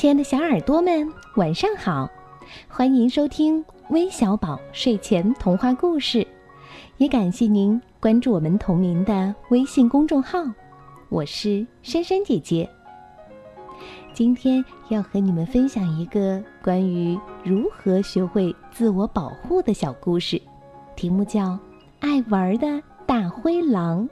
[0.00, 2.08] 亲爱的小耳朵们，晚上好！
[2.70, 6.26] 欢迎收听微小宝睡前童话故事，
[6.96, 10.38] 也感谢您关注我们同名的微信公众号。
[11.10, 12.66] 我是珊珊姐姐。
[14.14, 20.40] 今天要和你们分享一个关于如何学会自我保护的小故事，
[20.96, 21.40] 题目叫
[21.98, 24.08] 《爱玩的大灰狼》。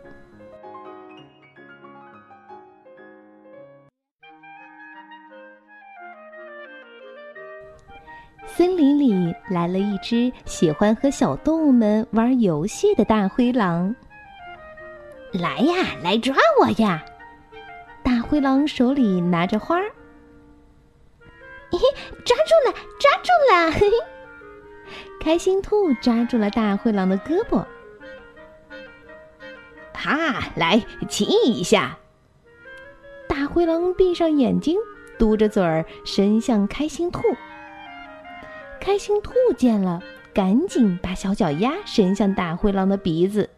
[8.48, 13.94] 森林里来了一只喜欢和小动物们玩游戏的大灰狼。
[15.32, 17.04] 来呀，来抓我呀！
[18.02, 19.84] 大灰狼手里拿着花儿，
[21.70, 21.84] 嘿嘿，
[22.24, 23.70] 抓住了，抓住了！
[23.70, 23.96] 嘿嘿，
[25.20, 27.64] 开心兔抓住了大灰狼的胳膊，
[29.92, 31.96] 哈，来亲一下！
[33.28, 34.78] 大灰狼闭上眼睛，
[35.18, 37.20] 嘟着嘴儿伸向开心兔。
[38.80, 43.48] 开心兔见了，赶紧把小脚丫伸向大灰狼的鼻子。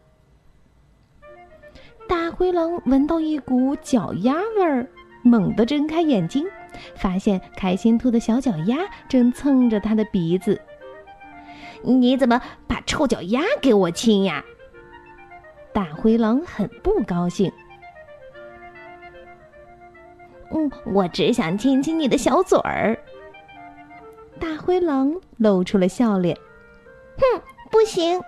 [2.08, 4.88] 大灰狼闻到一股脚丫味儿，
[5.22, 6.44] 猛地睁开眼睛，
[6.96, 10.60] 发现开心兔的小脚丫正蹭着他的鼻子。
[11.82, 14.44] 你怎么把臭脚丫给我亲呀？
[15.72, 17.52] 大灰狼很不高兴。
[20.52, 22.98] 嗯，我只想亲亲你的小嘴儿。
[24.40, 26.36] 大灰狼露出了笑脸，
[27.18, 28.20] 哼，不行！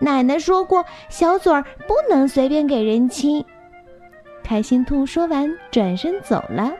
[0.00, 3.44] 奶奶说过，小嘴儿不能随便给人亲。
[4.42, 6.72] 开心兔说完，转身走了。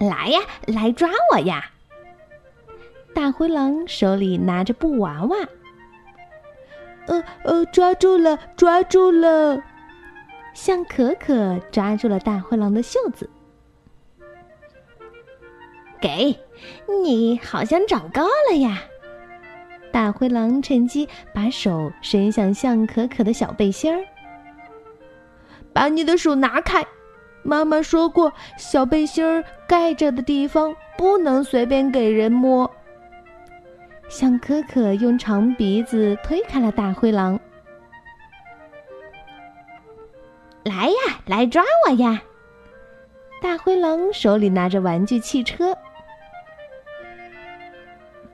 [0.00, 1.70] 来呀，来抓我呀！
[3.14, 5.36] 大灰狼手里拿着布娃娃，
[7.06, 9.62] 呃呃，抓住了，抓住了！
[10.54, 13.28] 向可可抓住了大灰狼的袖子。
[16.00, 16.34] 给，
[17.04, 18.78] 你好像长高了呀！
[19.92, 24.04] 大灰狼趁机把手伸向向可可的小背心儿。
[25.72, 26.86] 把你的手拿开！
[27.42, 32.70] 妈妈说过，小背心儿盖着的地方不能随便给人摸。
[34.08, 37.38] 向可可用长鼻子推开了大灰狼。
[40.64, 42.20] 来呀，来抓我呀！
[43.40, 45.74] 大灰狼手里拿着玩具汽车。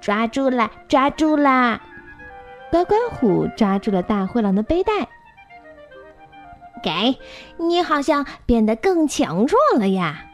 [0.06, 1.82] 抓住了，抓住了！
[2.70, 4.92] 乖乖虎抓住了大灰狼的背带。
[6.80, 7.18] 给，
[7.56, 10.26] 你好像变得更强壮了呀！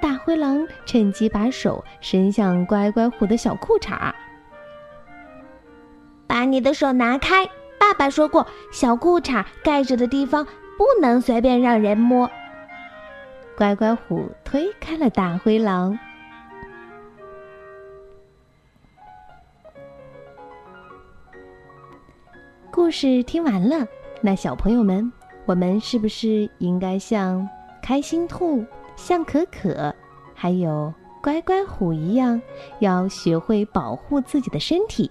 [0.00, 4.14] 大灰狼趁机把手伸向乖乖虎的小裤衩。
[6.26, 7.44] 把你的手拿开！
[7.78, 10.46] 爸爸说过，小裤衩盖着的地方
[10.78, 12.30] 不能随便让人摸。
[13.54, 15.98] 乖乖虎推开了大灰狼。
[22.74, 23.86] 故事听完了，
[24.20, 25.12] 那小朋友们，
[25.46, 27.48] 我们是不是应该像
[27.80, 28.64] 开心兔、
[28.96, 29.94] 像可可，
[30.34, 30.92] 还有
[31.22, 32.42] 乖乖虎一样，
[32.80, 35.08] 要学会保护自己的身体？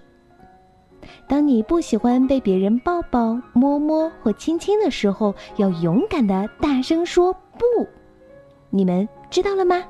[1.26, 7.88] 当你不喜欢被别人抱抱、摸摸或亲亲的时候，要勇敢的大声说不。
[8.72, 9.82] 你们知道了吗？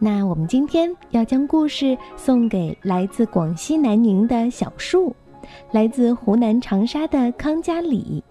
[0.00, 5.14] 那我们今天要将故事送给来自广西南宁的小树。
[5.70, 8.22] 来自湖南长沙的康佳里，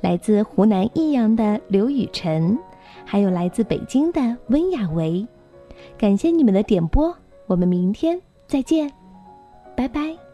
[0.00, 2.58] 来自湖南益阳的刘雨辰，
[3.04, 5.26] 还有来自北京的温雅维，
[5.98, 7.14] 感谢你们的点播，
[7.46, 8.90] 我们明天再见，
[9.76, 10.29] 拜拜。